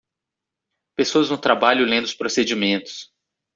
[0.97, 3.13] Pessoas no trabalho lendo os procedimentos.